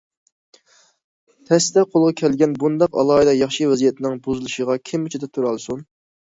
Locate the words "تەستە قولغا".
1.49-2.13